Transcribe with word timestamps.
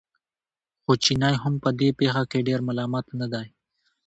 خو 0.83 0.91
چینی 1.03 1.33
هم 1.43 1.53
په 1.63 1.69
دې 1.79 1.89
پېښه 1.99 2.23
کې 2.31 2.45
ډېر 2.47 2.59
ملامت 2.67 3.05
نه 3.19 3.27
دی. 3.33 3.47